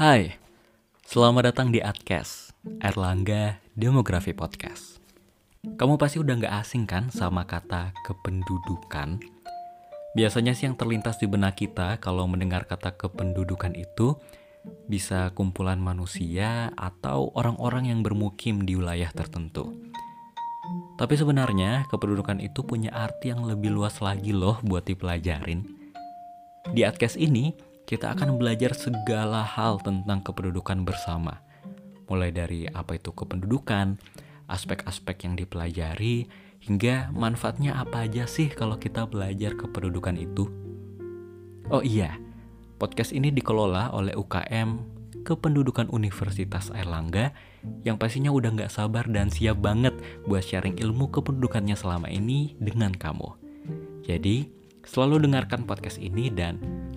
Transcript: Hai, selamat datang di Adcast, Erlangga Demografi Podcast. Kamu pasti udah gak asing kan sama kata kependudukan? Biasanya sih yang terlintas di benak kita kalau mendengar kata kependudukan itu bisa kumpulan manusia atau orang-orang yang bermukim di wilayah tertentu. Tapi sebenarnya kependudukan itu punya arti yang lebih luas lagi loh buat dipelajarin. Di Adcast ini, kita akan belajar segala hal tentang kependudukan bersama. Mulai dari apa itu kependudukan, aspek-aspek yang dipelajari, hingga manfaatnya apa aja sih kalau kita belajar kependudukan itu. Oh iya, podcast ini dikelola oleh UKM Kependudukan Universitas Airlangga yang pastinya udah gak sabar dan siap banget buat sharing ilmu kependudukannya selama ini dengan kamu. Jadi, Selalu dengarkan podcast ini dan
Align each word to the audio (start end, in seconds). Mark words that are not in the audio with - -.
Hai, 0.00 0.32
selamat 1.04 1.52
datang 1.52 1.68
di 1.68 1.84
Adcast, 1.84 2.56
Erlangga 2.80 3.60
Demografi 3.76 4.32
Podcast. 4.32 4.96
Kamu 5.60 6.00
pasti 6.00 6.16
udah 6.16 6.40
gak 6.40 6.56
asing 6.64 6.88
kan 6.88 7.12
sama 7.12 7.44
kata 7.44 7.92
kependudukan? 8.08 9.20
Biasanya 10.16 10.56
sih 10.56 10.72
yang 10.72 10.80
terlintas 10.80 11.20
di 11.20 11.28
benak 11.28 11.60
kita 11.60 12.00
kalau 12.00 12.24
mendengar 12.24 12.64
kata 12.64 12.96
kependudukan 12.96 13.76
itu 13.76 14.16
bisa 14.88 15.36
kumpulan 15.36 15.76
manusia 15.76 16.72
atau 16.80 17.28
orang-orang 17.36 17.92
yang 17.92 18.00
bermukim 18.00 18.64
di 18.64 18.80
wilayah 18.80 19.12
tertentu. 19.12 19.68
Tapi 20.96 21.12
sebenarnya 21.12 21.84
kependudukan 21.92 22.40
itu 22.40 22.64
punya 22.64 22.88
arti 22.96 23.36
yang 23.36 23.44
lebih 23.44 23.68
luas 23.68 24.00
lagi 24.00 24.32
loh 24.32 24.64
buat 24.64 24.88
dipelajarin. 24.88 25.60
Di 26.72 26.88
Adcast 26.88 27.20
ini, 27.20 27.68
kita 27.90 28.14
akan 28.14 28.38
belajar 28.38 28.70
segala 28.70 29.42
hal 29.42 29.82
tentang 29.82 30.22
kependudukan 30.22 30.86
bersama. 30.86 31.42
Mulai 32.06 32.30
dari 32.30 32.70
apa 32.70 32.94
itu 32.94 33.10
kependudukan, 33.10 33.98
aspek-aspek 34.46 35.26
yang 35.26 35.34
dipelajari, 35.34 36.30
hingga 36.62 37.10
manfaatnya 37.10 37.74
apa 37.74 38.06
aja 38.06 38.30
sih 38.30 38.46
kalau 38.46 38.78
kita 38.78 39.10
belajar 39.10 39.58
kependudukan 39.58 40.14
itu. 40.22 40.46
Oh 41.66 41.82
iya, 41.82 42.14
podcast 42.78 43.10
ini 43.10 43.34
dikelola 43.34 43.90
oleh 43.90 44.14
UKM 44.14 45.02
Kependudukan 45.26 45.90
Universitas 45.90 46.70
Airlangga 46.70 47.34
yang 47.82 47.98
pastinya 47.98 48.30
udah 48.30 48.54
gak 48.54 48.70
sabar 48.70 49.04
dan 49.10 49.34
siap 49.34 49.58
banget 49.58 49.92
buat 50.30 50.46
sharing 50.46 50.78
ilmu 50.78 51.10
kependudukannya 51.10 51.74
selama 51.74 52.06
ini 52.06 52.54
dengan 52.62 52.94
kamu. 52.94 53.34
Jadi, 54.06 54.60
Selalu 54.80 55.28
dengarkan 55.28 55.68
podcast 55.68 56.00
ini 56.00 56.32
dan 56.32 56.56